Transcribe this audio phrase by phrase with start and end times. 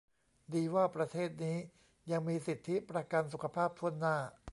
[0.53, 1.57] ดีว่าประเทศนี้
[2.11, 4.15] ยังมีสิทธิประกันสุขภาพถ้วนหน้า